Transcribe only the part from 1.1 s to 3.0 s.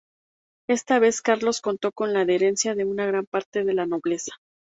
Carlos contó con la adherencia de